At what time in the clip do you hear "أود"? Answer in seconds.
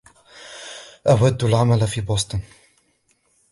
1.07-1.43